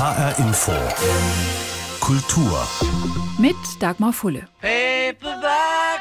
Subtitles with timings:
[0.00, 0.72] HR Info.
[2.00, 2.66] Kultur.
[3.38, 4.48] Mit Dagmar Fulle.
[4.62, 6.00] Paperback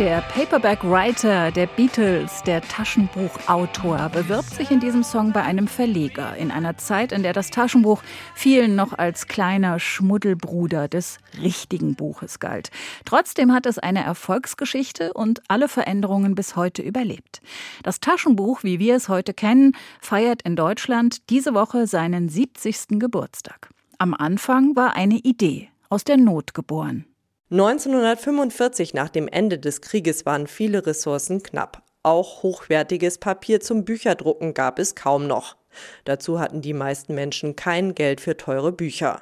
[0.00, 6.34] Der Paperback Writer der Beatles, der Taschenbuchautor, bewirbt sich in diesem Song bei einem Verleger
[6.38, 8.02] in einer Zeit, in der das Taschenbuch
[8.34, 12.70] vielen noch als kleiner Schmuddelbruder des richtigen Buches galt.
[13.04, 17.42] Trotzdem hat es eine Erfolgsgeschichte und alle Veränderungen bis heute überlebt.
[17.82, 22.98] Das Taschenbuch, wie wir es heute kennen, feiert in Deutschland diese Woche seinen 70.
[22.98, 23.68] Geburtstag.
[23.98, 27.04] Am Anfang war eine Idee aus der Not geboren.
[27.50, 31.82] 1945 nach dem Ende des Krieges waren viele Ressourcen knapp.
[32.04, 35.56] Auch hochwertiges Papier zum Bücherdrucken gab es kaum noch.
[36.04, 39.20] Dazu hatten die meisten Menschen kein Geld für teure Bücher.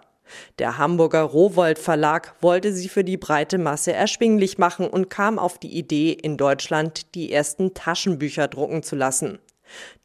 [0.59, 5.57] Der Hamburger Rowold Verlag wollte sie für die breite Masse erschwinglich machen und kam auf
[5.57, 9.39] die Idee, in Deutschland die ersten Taschenbücher drucken zu lassen.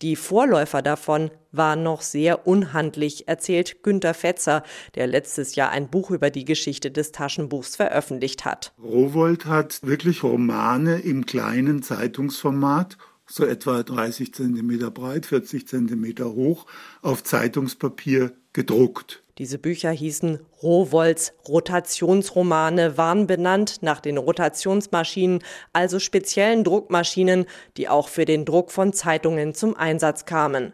[0.01, 4.63] Die Vorläufer davon waren noch sehr unhandlich, erzählt Günter Fetzer,
[4.95, 8.73] der letztes Jahr ein Buch über die Geschichte des Taschenbuchs veröffentlicht hat.
[8.81, 16.65] Rowold hat wirklich Romane im kleinen Zeitungsformat so etwa 30 Zentimeter breit, 40 Zentimeter hoch,
[17.01, 19.22] auf Zeitungspapier gedruckt.
[19.39, 25.39] Diese Bücher hießen Rohwolds Rotationsromane, waren benannt nach den Rotationsmaschinen,
[25.73, 30.73] also speziellen Druckmaschinen, die auch für den Druck von Zeitungen zum Einsatz kamen.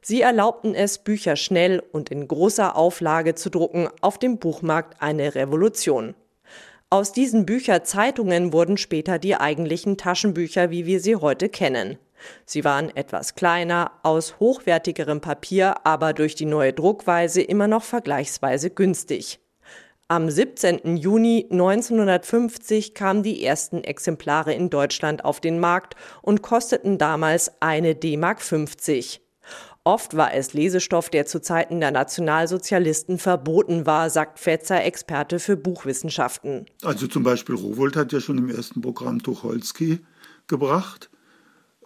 [0.00, 5.36] Sie erlaubten es, Bücher schnell und in großer Auflage zu drucken, auf dem Buchmarkt eine
[5.36, 6.16] Revolution.
[6.90, 11.98] Aus diesen Bücherzeitungen wurden später die eigentlichen Taschenbücher, wie wir sie heute kennen.
[12.44, 18.70] Sie waren etwas kleiner, aus hochwertigerem Papier, aber durch die neue Druckweise immer noch vergleichsweise
[18.70, 19.40] günstig.
[20.08, 20.98] Am 17.
[20.98, 27.94] Juni 1950 kamen die ersten Exemplare in Deutschland auf den Markt und kosteten damals eine
[27.94, 29.22] D-Mark 50.
[29.84, 35.56] Oft war es Lesestoff, der zu Zeiten der Nationalsozialisten verboten war, sagt Fetzer, Experte für
[35.56, 36.66] Buchwissenschaften.
[36.82, 40.00] Also zum Beispiel Rowold hat ja schon im ersten Programm Tucholsky
[40.46, 41.10] gebracht.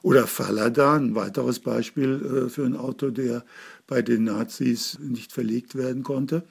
[0.06, 3.44] Oder Fallada, ein weiteres Beispiel äh, für einen Autor, der
[3.88, 6.44] bei den Nazis nicht verlegt werden konnte.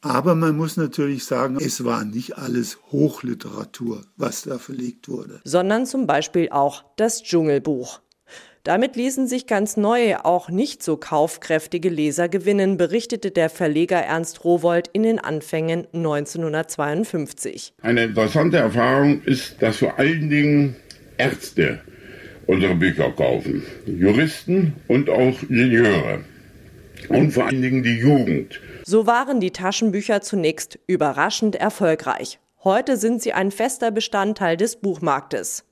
[0.00, 5.42] Aber man muss natürlich sagen, es war nicht alles Hochliteratur, was da verlegt wurde.
[5.44, 8.00] Sondern zum Beispiel auch das Dschungelbuch.
[8.62, 14.44] Damit ließen sich ganz neue, auch nicht so kaufkräftige Leser gewinnen, berichtete der Verleger Ernst
[14.44, 17.74] Rowold in den Anfängen 1952.
[17.82, 20.76] Eine interessante Erfahrung ist, dass vor allen Dingen
[21.18, 21.82] Ärzte
[22.48, 23.62] unsere Bücher kaufen.
[23.86, 26.24] Juristen und auch Ingenieure.
[27.08, 28.60] Und vor allen Dingen die Jugend.
[28.84, 32.40] So waren die Taschenbücher zunächst überraschend erfolgreich.
[32.64, 35.64] Heute sind sie ein fester Bestandteil des Buchmarktes.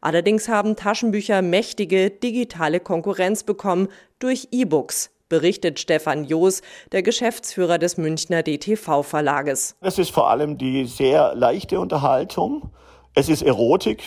[0.00, 3.88] Allerdings haben Taschenbücher mächtige digitale Konkurrenz bekommen
[4.18, 6.62] durch E-Books, berichtet Stefan Joos,
[6.92, 9.76] der Geschäftsführer des Münchner DTV Verlages.
[9.80, 12.70] Es ist vor allem die sehr leichte Unterhaltung
[13.14, 14.04] es ist Erotik,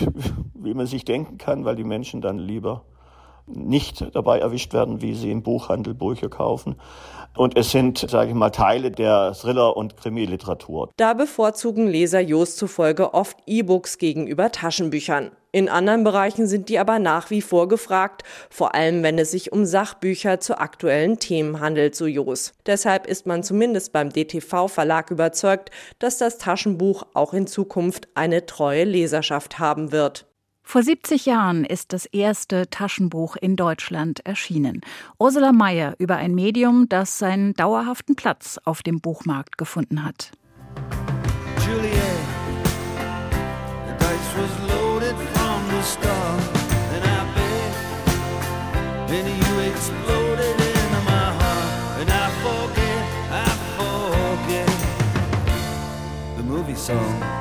[0.54, 2.86] wie man sich denken kann, weil die Menschen dann lieber
[3.48, 6.76] nicht dabei erwischt werden, wie sie im Buchhandel Bücher kaufen.
[7.36, 10.92] Und es sind, sage ich mal, Teile der Thriller- und Krimiliteratur.
[10.98, 15.32] Da bevorzugen Leser Jost zufolge oft E-Books gegenüber Taschenbüchern.
[15.52, 19.54] In anderen Bereichen sind die aber nach wie vor gefragt, vor allem wenn es sich
[19.54, 22.54] um Sachbücher zu aktuellen Themen handelt, so Jos.
[22.66, 28.46] Deshalb ist man zumindest beim DTV Verlag überzeugt, dass das Taschenbuch auch in Zukunft eine
[28.46, 30.26] treue Leserschaft haben wird.
[30.68, 34.82] Vor 70 Jahren ist das erste Taschenbuch in Deutschland erschienen.
[35.20, 40.32] Ursula Mayer über ein Medium, das seinen dauerhaften Platz auf dem Buchmarkt gefunden hat.
[41.66, 41.96] Juliet,
[56.86, 57.35] song.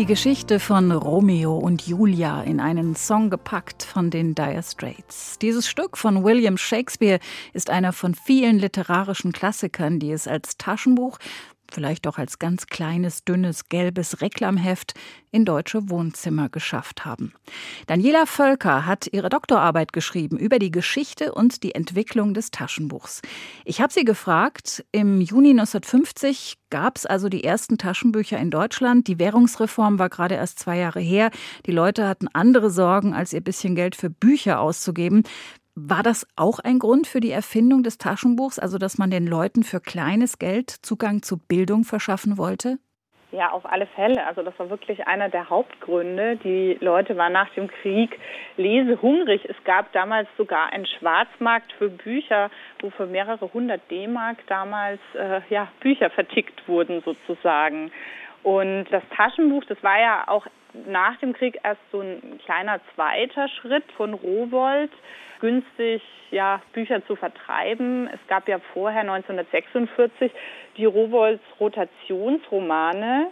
[0.00, 5.38] Die Geschichte von Romeo und Julia in einen Song gepackt von den Dire Straits.
[5.38, 7.20] Dieses Stück von William Shakespeare
[7.52, 11.18] ist einer von vielen literarischen Klassikern, die es als Taschenbuch
[11.72, 14.94] vielleicht auch als ganz kleines, dünnes, gelbes Reklamheft
[15.30, 17.32] in deutsche Wohnzimmer geschafft haben.
[17.86, 23.22] Daniela Völker hat ihre Doktorarbeit geschrieben über die Geschichte und die Entwicklung des Taschenbuchs.
[23.64, 29.06] Ich habe sie gefragt, im Juni 1950 gab es also die ersten Taschenbücher in Deutschland.
[29.06, 31.30] Die Währungsreform war gerade erst zwei Jahre her.
[31.66, 35.24] Die Leute hatten andere Sorgen, als ihr bisschen Geld für Bücher auszugeben.
[35.74, 39.62] War das auch ein Grund für die Erfindung des Taschenbuchs, also dass man den Leuten
[39.62, 42.78] für kleines Geld Zugang zu Bildung verschaffen wollte?
[43.32, 44.26] Ja, auf alle Fälle.
[44.26, 46.36] Also das war wirklich einer der Hauptgründe.
[46.42, 48.18] Die Leute waren nach dem Krieg
[48.56, 49.48] lesehungrig.
[49.48, 52.50] Es gab damals sogar einen Schwarzmarkt für Bücher,
[52.80, 57.92] wo für mehrere hundert D-Mark damals äh, ja, Bücher vertickt wurden sozusagen.
[58.42, 60.46] Und das Taschenbuch, das war ja auch
[60.86, 64.90] nach dem Krieg erst so ein kleiner zweiter Schritt von Rowold,
[65.40, 68.08] günstig ja, Bücher zu vertreiben.
[68.12, 70.30] Es gab ja vorher 1946
[70.76, 73.26] die Robolds Rotationsromane,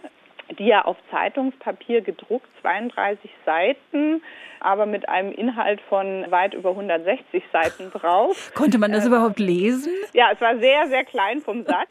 [0.57, 4.21] die ja auf Zeitungspapier gedruckt, 32 Seiten,
[4.59, 8.51] aber mit einem Inhalt von weit über 160 Seiten drauf.
[8.55, 9.93] Konnte man das äh, überhaupt lesen?
[10.13, 11.87] Ja, es war sehr, sehr klein vom Satz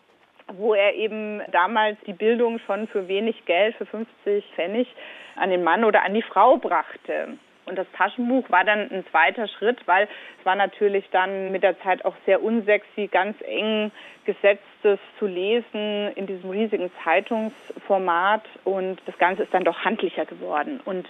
[0.57, 4.89] wo er eben damals die Bildung schon für wenig Geld, für 50 Pfennig,
[5.37, 7.39] an den Mann oder an die Frau brachte.
[7.69, 10.09] Und das Taschenbuch war dann ein zweiter Schritt, weil
[10.39, 13.93] es war natürlich dann mit der Zeit auch sehr unsexy, ganz eng
[14.25, 18.43] gesetztes zu lesen in diesem riesigen Zeitungsformat.
[18.65, 20.81] Und das Ganze ist dann doch handlicher geworden.
[20.85, 21.09] Und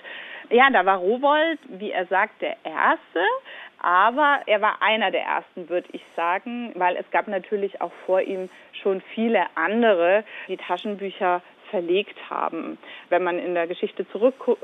[0.50, 3.20] ja, da war Rowold, wie er sagt, der Erste.
[3.80, 8.20] Aber er war einer der ersten, würde ich sagen, weil es gab natürlich auch vor
[8.20, 12.78] ihm schon viele andere, die Taschenbücher verlegt haben.
[13.08, 14.62] Wenn man in der Geschichte zurückguckt,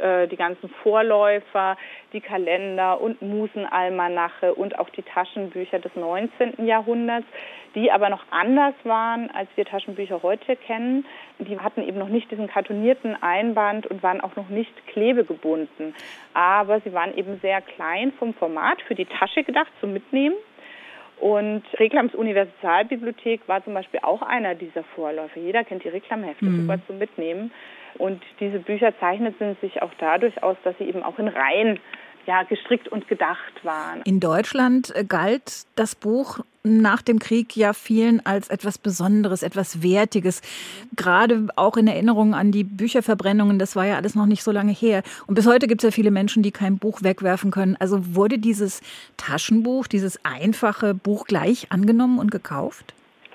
[0.00, 1.76] äh, die ganzen Vorläufer,
[2.12, 6.66] die Kalender und Musenalmanache und auch die Taschenbücher des 19.
[6.66, 7.26] Jahrhunderts,
[7.74, 11.04] die aber noch anders waren, als wir Taschenbücher heute kennen.
[11.38, 15.94] Die hatten eben noch nicht diesen kartonierten Einband und waren auch noch nicht klebegebunden.
[16.34, 20.36] Aber sie waren eben sehr klein vom Format, für die Tasche gedacht, zum Mitnehmen.
[21.18, 25.40] Und Reklams Universalbibliothek war zum Beispiel auch einer dieser Vorläufe.
[25.40, 26.62] Jeder kennt die Reklamhefte, mhm.
[26.62, 27.50] super zum Mitnehmen.
[27.98, 31.78] Und diese Bücher zeichneten sich auch dadurch aus, dass sie eben auch in Reihen
[32.26, 34.02] ja, gestrickt und gedacht waren.
[34.02, 39.82] In Deutschland äh, galt das Buch nach dem Krieg ja vielen als etwas Besonderes, etwas
[39.82, 40.42] Wertiges.
[40.96, 44.72] Gerade auch in Erinnerung an die Bücherverbrennungen, das war ja alles noch nicht so lange
[44.72, 45.02] her.
[45.28, 47.76] Und bis heute gibt es ja viele Menschen, die kein Buch wegwerfen können.
[47.78, 48.82] Also wurde dieses
[49.16, 52.94] Taschenbuch, dieses einfache Buch gleich angenommen und gekauft?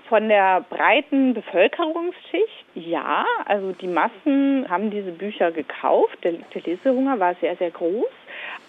[0.09, 3.25] Von der breiten Bevölkerungsschicht, ja.
[3.45, 6.17] Also die Massen haben diese Bücher gekauft.
[6.23, 8.05] Der, der Lesehunger war sehr, sehr groß.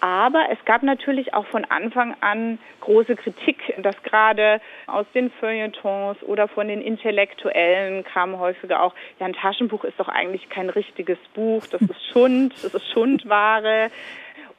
[0.00, 6.20] Aber es gab natürlich auch von Anfang an große Kritik, dass gerade aus den Feuilletons
[6.25, 11.19] oder von den Intellektuellen kam häufiger auch, ja, ein Taschenbuch ist doch eigentlich kein richtiges
[11.34, 13.90] Buch, das ist Schund, das ist Schundware.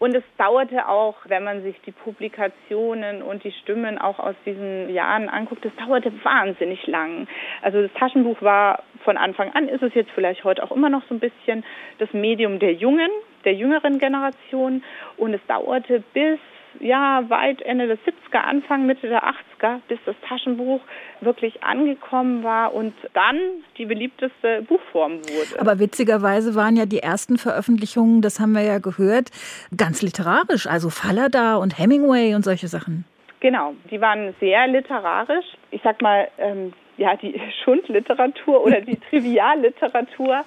[0.04, 4.94] Und es dauerte auch, wenn man sich die Publikationen und die Stimmen auch aus diesen
[4.94, 7.26] Jahren anguckt, es dauerte wahnsinnig lang.
[7.62, 11.04] Also das Taschenbuch war von Anfang an, ist es jetzt vielleicht heute auch immer noch
[11.08, 11.64] so ein bisschen
[12.00, 13.12] das Medium der Jungen,
[13.46, 14.84] der jüngeren Generation.
[15.16, 16.40] Und es dauerte bis
[16.80, 20.82] ja, weit Ende der 70er, Anfang, Mitte der 80er, bis das Taschenbuch
[21.22, 23.38] wirklich angekommen war und dann
[23.78, 25.60] die beliebteste Buchform wurde.
[25.60, 29.30] Aber witzigerweise waren ja die ersten Veröffentlichungen, das haben wir ja gehört,
[29.76, 33.06] ganz literarisch, also Fallada und Hemingway und solche Sachen.
[33.40, 35.46] Genau, die waren sehr literarisch.
[35.72, 40.46] Ich sag mal, ähm, ja, die Schundliteratur oder die Trivialliteratur,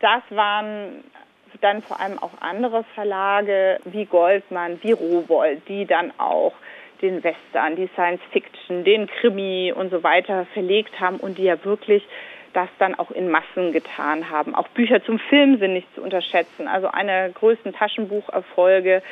[0.00, 1.04] das waren
[1.60, 6.52] dann vor allem auch andere Verlage wie Goldmann, wie Rowold, die dann auch
[7.02, 11.64] den Western, die Science Fiction, den Krimi und so weiter verlegt haben und die ja
[11.64, 12.06] wirklich
[12.52, 14.54] das dann auch in Massen getan haben.
[14.54, 16.66] Auch Bücher zum Film sind nicht zu unterschätzen.
[16.66, 19.02] Also einer der größten Taschenbucherfolge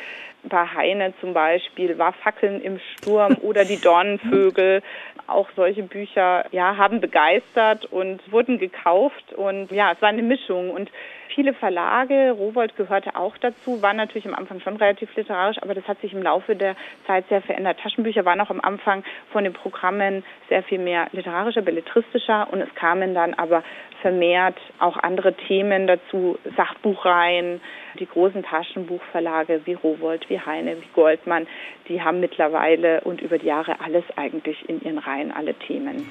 [0.49, 4.83] bei Heine zum Beispiel war Fackeln im Sturm oder die Dornenvögel.
[5.27, 9.33] Auch solche Bücher ja, haben begeistert und wurden gekauft.
[9.35, 10.71] Und ja, es war eine Mischung.
[10.71, 10.91] Und
[11.37, 15.87] viele Verlage, Rowold gehörte auch dazu, waren natürlich am Anfang schon relativ literarisch, aber das
[15.87, 16.77] hat sich im Laufe der
[17.07, 17.79] Zeit sehr verändert.
[17.81, 22.75] Taschenbücher waren auch am Anfang von den Programmen sehr viel mehr literarischer, belletristischer und es
[22.75, 23.63] kamen dann aber
[24.03, 27.61] vermehrt auch andere Themen dazu, Sachbuchreihen,
[27.99, 31.47] die großen Taschenbuchverlage wie Rowold, wie Heine, wie Goldmann,
[31.89, 36.11] die haben mittlerweile und über die Jahre alles eigentlich in ihren Reihen, alle Themen.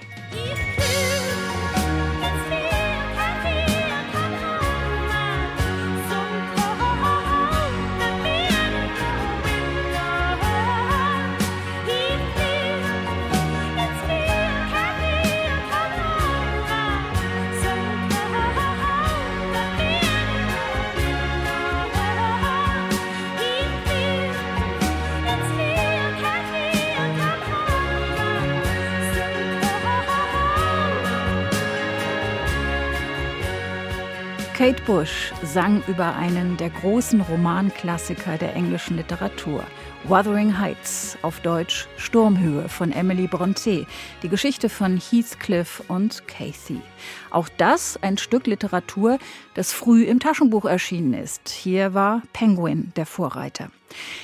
[34.66, 39.64] Kate Bush sang über einen der großen Romanklassiker der englischen Literatur.
[40.06, 43.86] Wuthering Heights, auf Deutsch Sturmhöhe von Emily Brontë,
[44.24, 46.82] die Geschichte von Heathcliff und Cathy.
[47.30, 49.20] Auch das ein Stück Literatur,
[49.54, 51.48] das früh im Taschenbuch erschienen ist.
[51.50, 53.70] Hier war Penguin der Vorreiter.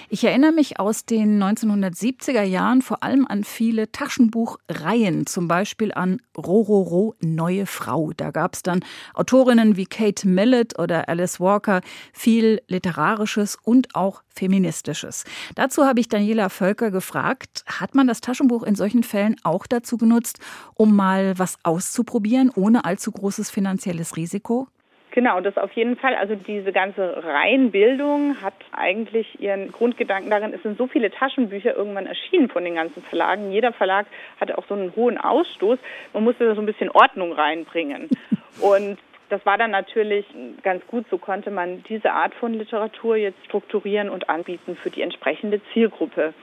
[0.10, 6.22] Ich erinnere mich aus den 1970er Jahren vor allem an viele Taschenbuchreihen, zum Beispiel an
[6.38, 8.12] Rororo Neue Frau.
[8.16, 11.82] Da gab es dann Autorinnen wie Kate Millett oder Alice Walker,
[12.14, 15.24] viel Literarisches und auch Feministisches.
[15.56, 19.98] Dazu habe ich Daniela Völker gefragt, hat man das Taschenbuch in solchen Fällen auch dazu
[19.98, 20.40] genutzt,
[20.76, 24.68] um mal was auszuprobieren, ohne allzu großes finanzielles Risiko?
[25.12, 26.16] Genau, das auf jeden Fall.
[26.16, 32.08] Also diese ganze Reihenbildung hat eigentlich ihren Grundgedanken darin, es sind so viele Taschenbücher irgendwann
[32.08, 33.52] erschienen von den ganzen Verlagen.
[33.52, 34.08] Jeder Verlag
[34.40, 35.78] hatte auch so einen hohen Ausstoß.
[36.14, 38.10] Man musste da so ein bisschen Ordnung reinbringen.
[38.62, 38.98] Und
[39.32, 40.26] das war dann natürlich
[40.62, 41.06] ganz gut.
[41.10, 46.34] So konnte man diese Art von Literatur jetzt strukturieren und anbieten für die entsprechende Zielgruppe.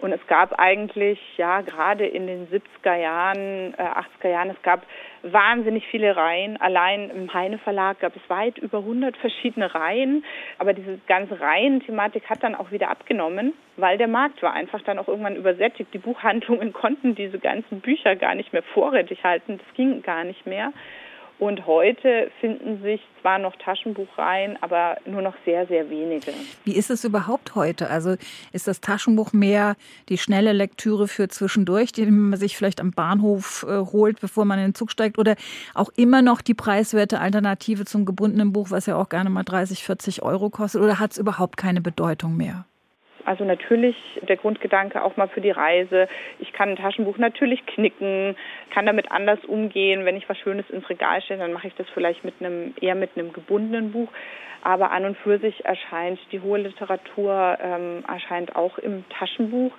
[0.00, 4.86] Und es gab eigentlich, ja, gerade in den 70er Jahren, äh, 80er Jahren, es gab
[5.22, 6.56] wahnsinnig viele Reihen.
[6.58, 10.24] Allein im Heine Verlag gab es weit über 100 verschiedene Reihen.
[10.58, 14.98] Aber diese ganze Reihenthematik hat dann auch wieder abgenommen, weil der Markt war einfach dann
[14.98, 15.92] auch irgendwann übersättigt.
[15.92, 19.58] Die Buchhandlungen konnten diese ganzen Bücher gar nicht mehr vorrätig halten.
[19.58, 20.72] Das ging gar nicht mehr.
[21.38, 26.32] Und heute finden sich zwar noch Taschenbuchreihen, aber nur noch sehr, sehr wenige.
[26.64, 27.88] Wie ist es überhaupt heute?
[27.90, 28.16] Also
[28.52, 29.76] ist das Taschenbuch mehr
[30.08, 34.58] die schnelle Lektüre für zwischendurch, die man sich vielleicht am Bahnhof äh, holt, bevor man
[34.58, 35.18] in den Zug steigt?
[35.18, 35.36] Oder
[35.74, 39.84] auch immer noch die preiswerte Alternative zum gebundenen Buch, was ja auch gerne mal 30,
[39.84, 40.82] 40 Euro kostet?
[40.82, 42.64] Oder hat es überhaupt keine Bedeutung mehr?
[43.28, 43.94] Also natürlich
[44.26, 46.08] der Grundgedanke auch mal für die Reise.
[46.38, 48.34] Ich kann ein Taschenbuch natürlich knicken,
[48.70, 50.06] kann damit anders umgehen.
[50.06, 52.94] Wenn ich was Schönes ins Regal stelle, dann mache ich das vielleicht mit einem eher
[52.94, 54.08] mit einem gebundenen Buch.
[54.62, 59.72] Aber an und für sich erscheint die hohe Literatur ähm, erscheint auch im Taschenbuch.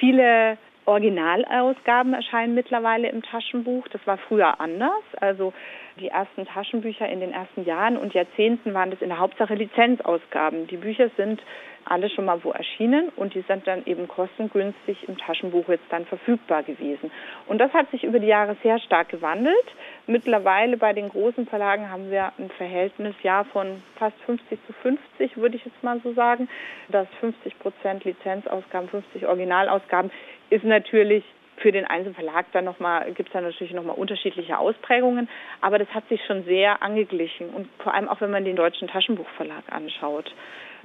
[0.00, 0.56] Viele
[0.86, 3.86] Originalausgaben erscheinen mittlerweile im Taschenbuch.
[3.88, 5.02] Das war früher anders.
[5.20, 5.52] Also
[6.00, 10.66] die ersten Taschenbücher in den ersten Jahren und Jahrzehnten waren das in der Hauptsache Lizenzausgaben.
[10.66, 11.42] Die Bücher sind
[11.84, 16.06] alle schon mal wo erschienen und die sind dann eben kostengünstig im Taschenbuch jetzt dann
[16.06, 17.10] verfügbar gewesen.
[17.46, 19.66] Und das hat sich über die Jahre sehr stark gewandelt.
[20.06, 25.36] Mittlerweile bei den großen Verlagen haben wir ein Verhältnis ja von fast 50 zu 50,
[25.36, 26.48] würde ich jetzt mal so sagen.
[26.88, 30.10] Das 50 Prozent Lizenzausgaben, 50 Originalausgaben
[30.50, 31.24] ist natürlich
[31.56, 35.28] für den Einzelverlag dann nochmal, gibt es da natürlich nochmal unterschiedliche Ausprägungen,
[35.60, 38.88] aber das hat sich schon sehr angeglichen und vor allem auch wenn man den deutschen
[38.88, 40.32] Taschenbuchverlag anschaut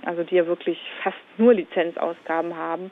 [0.05, 2.91] also die ja wirklich fast nur Lizenzausgaben haben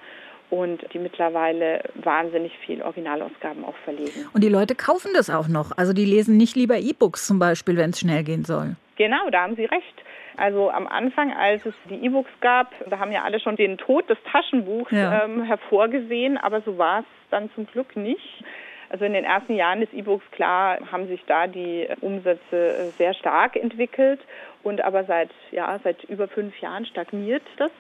[0.50, 4.28] und die mittlerweile wahnsinnig viel Originalausgaben auch verlegen.
[4.34, 5.72] Und die Leute kaufen das auch noch.
[5.78, 8.76] Also die lesen nicht lieber E-Books zum Beispiel, wenn es schnell gehen soll.
[8.96, 10.04] Genau, da haben Sie recht.
[10.38, 14.08] Also am Anfang, als es die E-Books gab, da haben ja alle schon den Tod
[14.08, 15.26] des Taschenbuchs ja.
[15.26, 18.44] ähm, hervorgesehen, aber so war es dann zum Glück nicht.
[18.90, 23.16] Also in den ersten Jahren des E-Books, klar, haben sich da die Umsätze äh, sehr
[23.16, 24.20] stark entwickelt
[24.64, 27.72] und aber seit, ja, seit über fünf Jahren stagniert das.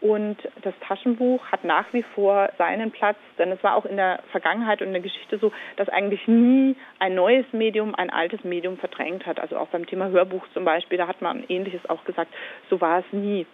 [0.00, 4.20] Und das Taschenbuch hat nach wie vor seinen Platz, denn es war auch in der
[4.32, 8.76] Vergangenheit und in der Geschichte so, dass eigentlich nie ein neues Medium ein altes Medium
[8.76, 9.40] verdrängt hat.
[9.40, 12.32] Also auch beim Thema Hörbuch zum Beispiel, da hat man Ähnliches auch gesagt,
[12.68, 13.46] so war es nie.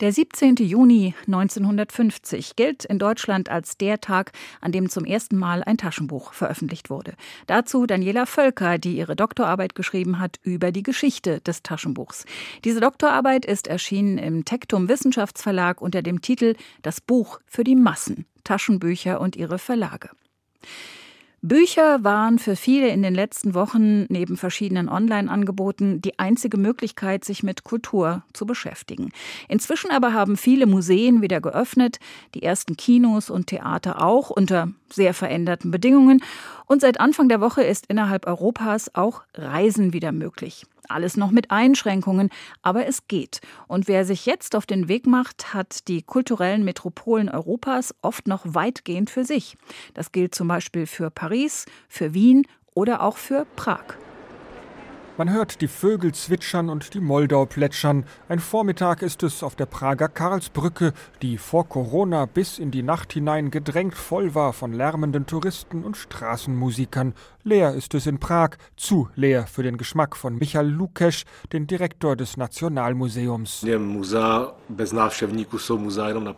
[0.00, 0.56] Der 17.
[0.56, 6.32] Juni 1950 gilt in Deutschland als der Tag, an dem zum ersten Mal ein Taschenbuch
[6.32, 7.12] veröffentlicht wurde.
[7.46, 12.24] Dazu Daniela Völker, die ihre Doktorarbeit geschrieben hat über die Geschichte des Taschenbuchs.
[12.64, 18.24] Diese Doktorarbeit ist erschienen im Tektum Wissenschaftsverlag unter dem Titel Das Buch für die Massen,
[18.42, 20.08] Taschenbücher und ihre Verlage.
[21.42, 27.42] Bücher waren für viele in den letzten Wochen neben verschiedenen Online-Angeboten die einzige Möglichkeit, sich
[27.42, 29.10] mit Kultur zu beschäftigen.
[29.48, 31.98] Inzwischen aber haben viele Museen wieder geöffnet,
[32.34, 36.22] die ersten Kinos und Theater auch unter sehr veränderten Bedingungen.
[36.70, 40.66] Und seit Anfang der Woche ist innerhalb Europas auch Reisen wieder möglich.
[40.88, 42.30] Alles noch mit Einschränkungen,
[42.62, 43.40] aber es geht.
[43.66, 48.42] Und wer sich jetzt auf den Weg macht, hat die kulturellen Metropolen Europas oft noch
[48.44, 49.56] weitgehend für sich.
[49.94, 53.96] Das gilt zum Beispiel für Paris, für Wien oder auch für Prag.
[55.20, 58.06] Man hört die Vögel zwitschern und die Moldau plätschern.
[58.30, 63.12] Ein Vormittag ist es auf der Prager Karlsbrücke, die vor Corona bis in die Nacht
[63.12, 67.12] hinein gedrängt voll war von lärmenden Touristen und Straßenmusikern.
[67.42, 72.16] Leer ist es in Prag, zu leer für den Geschmack von Michael Lukesch, den Direktor
[72.16, 73.62] des Nationalmuseums.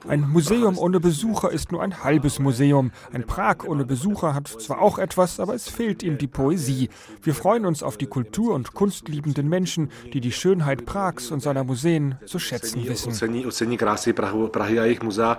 [0.09, 2.93] Ein Museum ohne Besucher ist nur ein halbes Museum.
[3.12, 6.89] Ein Prag ohne Besucher hat zwar auch etwas, aber es fehlt ihm die Poesie.
[7.23, 11.64] Wir freuen uns auf die Kultur und kunstliebenden Menschen, die die Schönheit Prags und seiner
[11.64, 13.12] Museen zu schätzen wissen.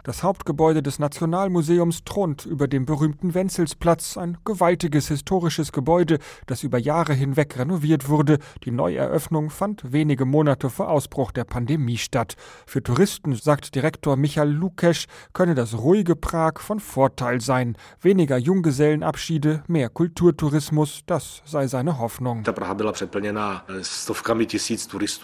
[0.04, 6.78] Das Hauptgebäude des Nationalmuseums thront über dem berühmten Wenzelsplatz, ein gewaltiges historisches Gebäude, das über
[6.78, 8.40] Jahre hinweg renoviert wurde.
[8.64, 12.36] Die Neueröffnung fand wenige Monate vor Ausbruch der Pandemie statt.
[12.66, 17.76] Für Touristen, sagt Direktor Michael Lukesch, könne das ruhige Prag von Vorteil sein.
[18.02, 22.44] Weniger Junggesellenabschiede, mehr Kulturtourismus, das sei seine Hoffnung.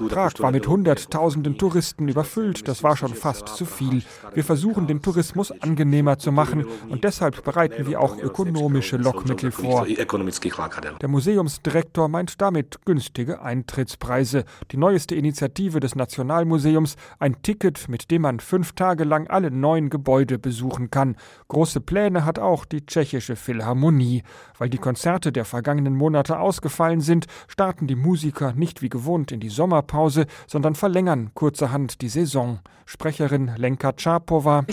[0.10, 4.04] Prag war mit Hunderttausenden Touristen überfüllt, das war schon fast zu viel.
[4.34, 9.86] Wir versuchen den Tourismus angenehmer zu machen und deshalb bereiten wir auch ökonomische Lockmittel vor.
[9.86, 14.46] Der Museumsdirektor meint damit günstige Eintrittspreise.
[14.72, 19.90] Die neueste Initiative des Nationalmuseums, ein Ticket, mit dem man fünf Tage lang alle neun
[19.90, 21.16] Gebäude besuchen kann.
[21.48, 24.24] Große Pläne hat auch die tschechische Philharmonie.
[24.58, 29.40] Weil die Konzerte der vergangenen Monate ausgefallen sind, starten die Musiker nicht wie gewohnt in
[29.40, 32.60] die Sommerpause, sondern verlängern kurzerhand die Saison.
[32.92, 34.64] Sprecherin Lenka Czapova.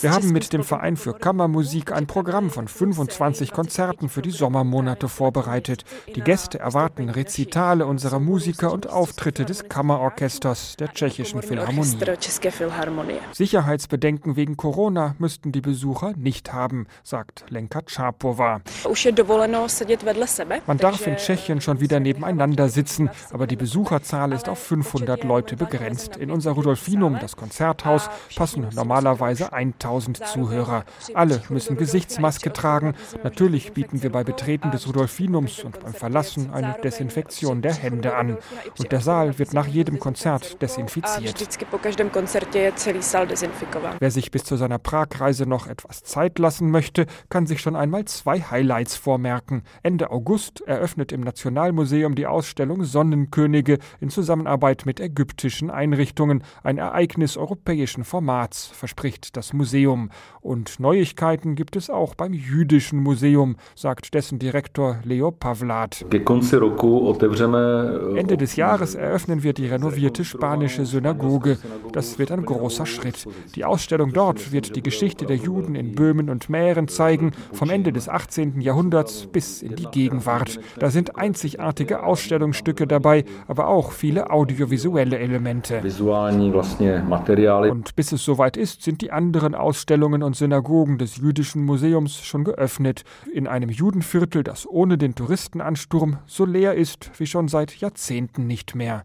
[0.00, 5.08] Wir haben mit dem Verein für Kammermusik ein Programm von 25 Konzerten für die Sommermonate
[5.08, 5.84] vorbereitet.
[6.14, 11.98] Die Gäste erwarten Rezitale unserer Musiker und Auftritte des Kammerorchesters der tschechischen Philharmonie.
[13.32, 18.60] Sicherheitsbedenken wegen Corona müssten die Besucher nicht haben, sagt Lenka Czapova.
[20.66, 25.56] Man darf in Tschechien schon wieder nebeneinander sitzen, aber die Besucherzahl ist auf 500 Leute
[25.56, 26.16] begrenzt.
[26.16, 30.84] In unser Rudolfinum, das Konzerthaus, passen normalerweise 1000 Zuhörer.
[31.14, 32.94] Alle müssen Gesichtsmaske tragen.
[33.22, 38.38] Natürlich bieten wir bei Betreten des Rudolfinums und beim Verlassen eine Desinfektion der Hände an.
[38.78, 41.34] Und der Saal wird nach jedem Konzert desinfiziert.
[43.98, 48.04] Wer sich bis zu seiner Pragreise noch etwas Zeit lassen möchte, kann sich schon einmal
[48.04, 49.62] zwei Highlights vormerken.
[49.82, 57.36] Ende August eröffnet im Nationalmuseum die Ausstellung Sonnenkönige in Zusammenarbeit mit ägyptischen Einrichtungen, ein Ereignis
[57.36, 60.10] europäischen Formats, verspricht das Museum.
[60.40, 66.04] Und Neuigkeiten gibt es auch beim Jüdischen Museum, sagt dessen Direktor Leo Pavlat.
[68.16, 71.58] Ende des Jahres eröffnen wir die renovierte spanische Synagoge.
[71.92, 73.26] Das wird ein großer Schritt.
[73.54, 77.92] Die Ausstellung dort wird die Geschichte der Juden in Böhmen und Mähren zeigen, vom Ende
[77.92, 78.60] des 18.
[78.60, 80.57] Jahrhunderts bis in die Gegenwart.
[80.78, 85.80] Da sind einzigartige Ausstellungsstücke dabei, aber auch viele audiovisuelle Elemente.
[87.70, 92.44] Und bis es soweit ist, sind die anderen Ausstellungen und Synagogen des Jüdischen Museums schon
[92.44, 93.04] geöffnet.
[93.32, 98.74] In einem Judenviertel, das ohne den Touristenansturm so leer ist wie schon seit Jahrzehnten nicht
[98.74, 99.04] mehr.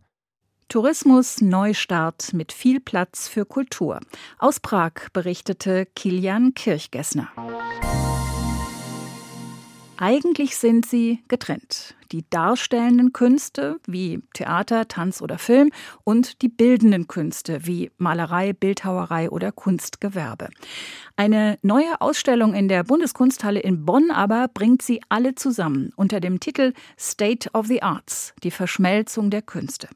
[0.69, 3.99] Tourismus Neustart mit viel Platz für Kultur.
[4.39, 7.29] Aus Prag berichtete Kilian Kirchgessner.
[9.97, 11.95] Eigentlich sind sie getrennt.
[12.12, 15.69] Die darstellenden Künste wie Theater, Tanz oder Film
[16.03, 20.49] und die bildenden Künste wie Malerei, Bildhauerei oder Kunstgewerbe.
[21.15, 26.39] Eine neue Ausstellung in der Bundeskunsthalle in Bonn aber bringt sie alle zusammen unter dem
[26.39, 29.89] Titel State of the Arts, die Verschmelzung der Künste.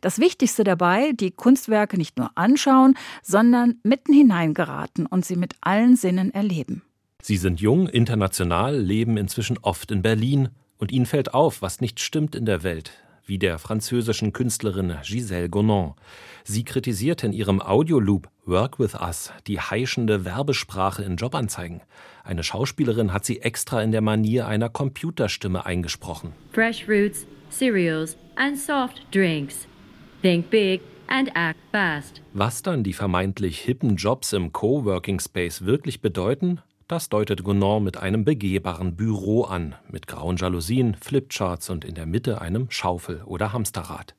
[0.00, 5.96] Das Wichtigste dabei, die Kunstwerke nicht nur anschauen, sondern mitten hineingeraten und sie mit allen
[5.96, 6.82] Sinnen erleben.
[7.28, 11.98] Sie sind jung, international, leben inzwischen oft in Berlin und ihnen fällt auf, was nicht
[11.98, 12.92] stimmt in der Welt,
[13.24, 15.94] wie der französischen Künstlerin Gisèle Gonon.
[16.44, 21.80] Sie kritisiert in ihrem Audioloop Work with Us die heischende Werbesprache in Jobanzeigen.
[22.22, 26.32] Eine Schauspielerin hat sie extra in der Manier einer Computerstimme eingesprochen.
[26.52, 29.66] Fresh Roots Cereals and Soft Drinks.
[30.22, 32.22] Think big and act fast.
[32.34, 37.96] Was dann die vermeintlich hippen Jobs im Coworking Space wirklich bedeuten, das deutet Gounod mit
[37.96, 43.52] einem begehbaren Büro an, mit grauen Jalousien, Flipcharts und in der Mitte einem Schaufel- oder
[43.52, 44.14] Hamsterrad.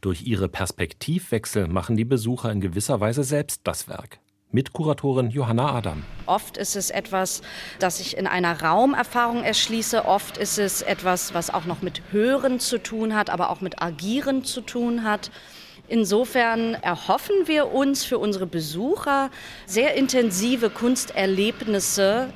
[0.00, 4.20] Durch ihre Perspektivwechsel machen die Besucher in gewisser Weise selbst das Werk.
[4.52, 6.04] Mitkuratorin Johanna Adam.
[6.26, 7.42] Oft ist es etwas,
[7.80, 10.04] das ich in einer Raumerfahrung erschließe.
[10.04, 13.82] Oft ist es etwas, was auch noch mit Hören zu tun hat, aber auch mit
[13.82, 15.32] Agieren zu tun hat.
[15.86, 19.30] Insofern erhoffen wir uns für unsere Besucher
[19.66, 22.32] sehr intensive Kunsterlebnisse.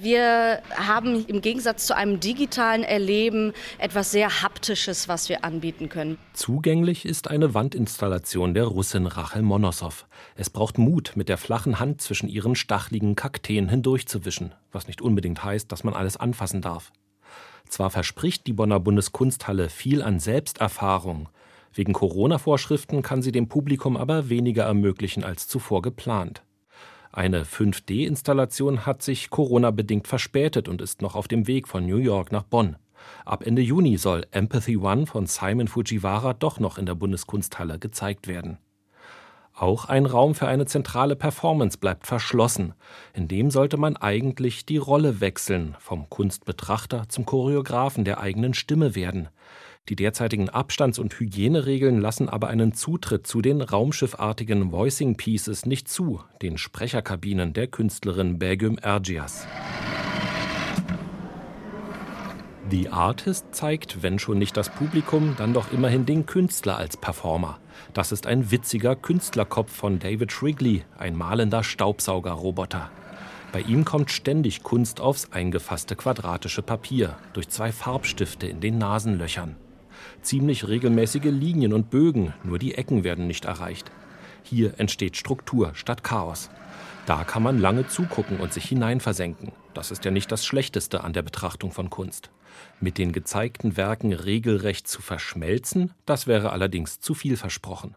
[0.00, 6.18] Wir haben im Gegensatz zu einem digitalen Erleben etwas sehr Haptisches, was wir anbieten können.
[6.32, 10.06] Zugänglich ist eine Wandinstallation der Russin Rachel Monossow.
[10.34, 15.44] Es braucht Mut, mit der flachen Hand zwischen ihren stachligen Kakteen hindurchzuwischen, was nicht unbedingt
[15.44, 16.92] heißt, dass man alles anfassen darf.
[17.68, 21.28] Zwar verspricht die Bonner Bundeskunsthalle viel an Selbsterfahrung,
[21.72, 26.42] wegen Corona-Vorschriften kann sie dem Publikum aber weniger ermöglichen als zuvor geplant.
[27.12, 32.32] Eine 5D-Installation hat sich Corona-bedingt verspätet und ist noch auf dem Weg von New York
[32.32, 32.76] nach Bonn.
[33.24, 38.26] Ab Ende Juni soll Empathy One von Simon Fujiwara doch noch in der Bundeskunsthalle gezeigt
[38.26, 38.58] werden.
[39.54, 42.74] Auch ein Raum für eine zentrale Performance bleibt verschlossen.
[43.12, 48.94] In dem sollte man eigentlich die Rolle wechseln, vom Kunstbetrachter zum Choreografen der eigenen Stimme
[48.94, 49.28] werden.
[49.88, 55.88] Die derzeitigen Abstands- und Hygieneregeln lassen aber einen Zutritt zu den raumschiffartigen Voicing Pieces nicht
[55.88, 59.46] zu, den Sprecherkabinen der Künstlerin Begüm Ergias.
[62.70, 67.58] The Artist zeigt, wenn schon nicht das Publikum, dann doch immerhin den Künstler als Performer.
[67.94, 72.90] Das ist ein witziger Künstlerkopf von David Shrigley, ein malender Staubsaugerroboter.
[73.52, 79.56] Bei ihm kommt ständig Kunst aufs eingefasste quadratische Papier, durch zwei Farbstifte in den Nasenlöchern.
[80.22, 83.90] Ziemlich regelmäßige Linien und Bögen, nur die Ecken werden nicht erreicht.
[84.42, 86.50] Hier entsteht Struktur statt Chaos.
[87.06, 89.52] Da kann man lange zugucken und sich hineinversenken.
[89.72, 92.30] Das ist ja nicht das Schlechteste an der Betrachtung von Kunst.
[92.80, 97.96] Mit den gezeigten Werken regelrecht zu verschmelzen, das wäre allerdings zu viel versprochen.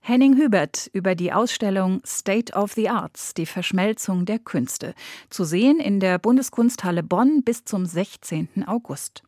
[0.00, 4.94] Henning Hubert über die Ausstellung State of the Arts, die Verschmelzung der Künste,
[5.30, 8.64] zu sehen in der Bundeskunsthalle Bonn bis zum 16.
[8.68, 9.24] August.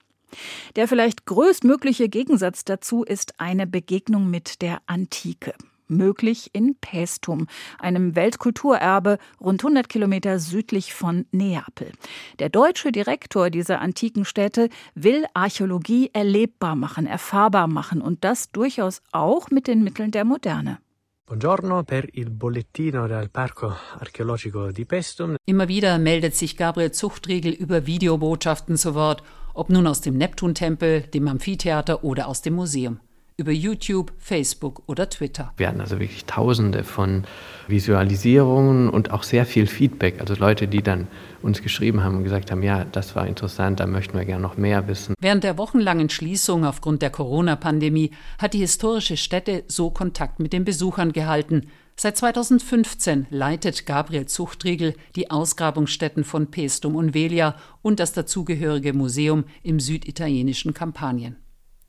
[0.77, 5.55] Der vielleicht größtmögliche Gegensatz dazu ist eine Begegnung mit der Antike
[5.89, 7.47] möglich in Paestum,
[7.79, 11.93] einem Weltkulturerbe rund 100 Kilometer südlich von Neapel.
[12.39, 19.01] Der deutsche Direktor dieser antiken Städte will Archäologie erlebbar machen, erfahrbar machen und das durchaus
[19.13, 20.79] auch mit den Mitteln der Moderne.
[21.27, 25.37] Buongiorno per il bollettino del Parco Archeologico di Pestum.
[25.45, 29.23] Immer wieder meldet sich Gabriel Zuchtriegel über Videobotschaften zu Wort,
[29.59, 33.01] ob nun aus dem Neptuntempel, dem Amphitheater oder aus dem Museum
[33.41, 35.53] über YouTube, Facebook oder Twitter.
[35.57, 37.23] Wir hatten also wirklich tausende von
[37.69, 40.21] Visualisierungen und auch sehr viel Feedback.
[40.21, 41.07] Also Leute, die dann
[41.41, 44.57] uns geschrieben haben und gesagt haben, ja, das war interessant, da möchten wir gerne noch
[44.57, 45.15] mehr wissen.
[45.21, 50.65] Während der wochenlangen Schließung aufgrund der Corona-Pandemie hat die historische Stätte so Kontakt mit den
[50.65, 51.69] Besuchern gehalten.
[52.01, 59.43] Seit 2015 leitet Gabriel Zuchtriegel die Ausgrabungsstätten von Pestum und Velia und das dazugehörige Museum
[59.65, 61.35] im süditalienischen Kampanien.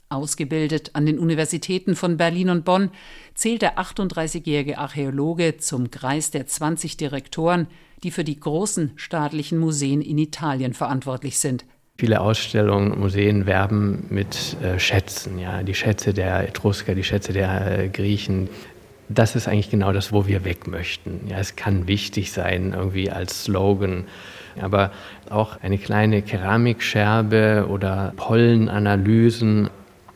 [0.10, 2.90] Ausgebildet an den Universitäten von Berlin und Bonn,
[3.36, 7.68] zählt der 38-jährige Archäologe zum Kreis der 20 Direktoren,
[8.02, 11.66] die für die großen staatlichen Museen in Italien verantwortlich sind.
[12.00, 17.32] Viele Ausstellungen und Museen werben mit äh, Schätzen, ja, die Schätze der Etrusker, die Schätze
[17.32, 18.50] der äh, Griechen.
[19.10, 21.22] Das ist eigentlich genau das, wo wir weg möchten.
[21.28, 24.06] Ja, es kann wichtig sein, irgendwie als Slogan
[24.62, 24.92] aber
[25.30, 29.70] auch eine kleine Keramikscherbe oder Pollenanalysen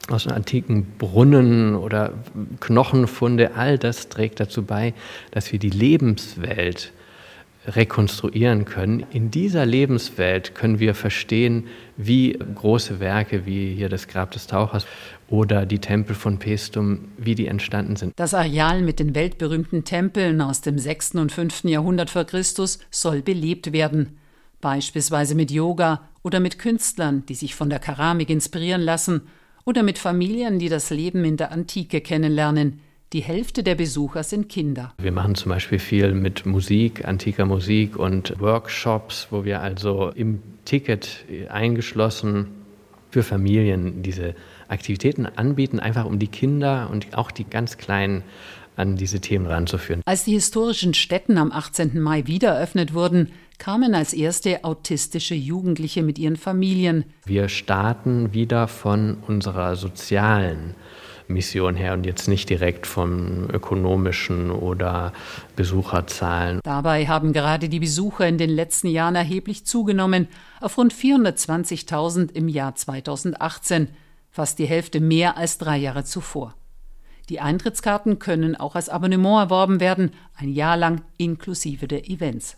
[0.09, 2.11] aus antiken Brunnen oder
[2.59, 4.93] Knochenfunde, all das trägt dazu bei,
[5.31, 6.91] dass wir die Lebenswelt
[7.65, 9.05] rekonstruieren können.
[9.11, 14.85] In dieser Lebenswelt können wir verstehen, wie große Werke wie hier das Grab des Tauchers
[15.27, 18.13] oder die Tempel von Pestum, wie die entstanden sind.
[18.17, 21.15] Das Areal mit den weltberühmten Tempeln aus dem 6.
[21.15, 21.63] und 5.
[21.65, 24.17] Jahrhundert vor Christus soll belebt werden,
[24.61, 29.21] beispielsweise mit Yoga oder mit Künstlern, die sich von der Keramik inspirieren lassen
[29.65, 32.81] oder mit Familien, die das Leben in der Antike kennenlernen.
[33.13, 34.91] Die Hälfte der Besucher sind Kinder.
[34.97, 40.41] Wir machen zum Beispiel viel mit Musik, antiker Musik und Workshops, wo wir also im
[40.65, 42.47] Ticket eingeschlossen
[43.11, 44.33] für Familien diese
[44.67, 48.23] Aktivitäten anbieten, einfach um die Kinder und auch die ganz Kleinen
[48.77, 50.01] an diese Themen ranzuführen.
[50.05, 52.01] Als die historischen Stätten am 18.
[52.01, 57.05] Mai wieder eröffnet wurden, kamen als erste autistische Jugendliche mit ihren Familien.
[57.27, 60.73] Wir starten wieder von unserer sozialen
[61.27, 65.13] Mission her und jetzt nicht direkt vom ökonomischen oder
[65.55, 66.59] Besucherzahlen.
[66.63, 70.27] Dabei haben gerade die Besucher in den letzten Jahren erheblich zugenommen,
[70.61, 73.89] auf rund 420.000 im Jahr 2018,
[74.29, 76.55] fast die Hälfte mehr als drei Jahre zuvor.
[77.29, 82.57] Die Eintrittskarten können auch als Abonnement erworben werden, ein Jahr lang inklusive der Events.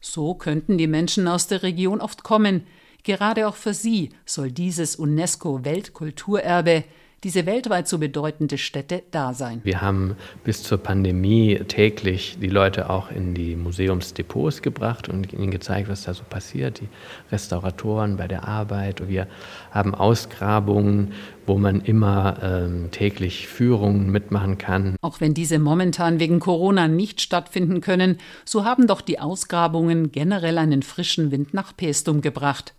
[0.00, 2.66] So könnten die Menschen aus der Region oft kommen.
[3.02, 6.84] Gerade auch für sie soll dieses UNESCO-Weltkulturerbe
[7.24, 9.60] diese weltweit so bedeutende Stätte da sein.
[9.62, 15.50] Wir haben bis zur Pandemie täglich die Leute auch in die Museumsdepots gebracht und ihnen
[15.50, 16.88] gezeigt, was da so passiert, die
[17.30, 19.08] Restauratoren bei der Arbeit.
[19.08, 19.26] Wir
[19.70, 21.12] haben Ausgrabungen,
[21.46, 24.96] wo man immer ähm, täglich Führungen mitmachen kann.
[25.02, 30.58] Auch wenn diese momentan wegen Corona nicht stattfinden können, so haben doch die Ausgrabungen generell
[30.58, 32.74] einen frischen Wind nach Pestum gebracht.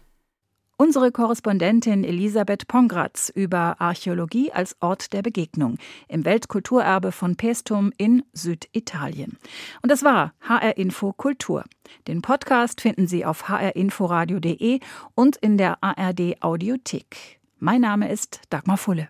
[0.82, 8.24] Unsere Korrespondentin Elisabeth Pongratz über Archäologie als Ort der Begegnung im Weltkulturerbe von Pestum in
[8.34, 9.38] Süditalien.
[9.84, 11.66] Und das war HR Info Kultur.
[12.08, 14.80] Den Podcast finden Sie auf hrinforadio.de
[15.14, 17.40] und in der ARD Audiothek.
[17.60, 19.08] Mein Name ist Dagmar Fulle.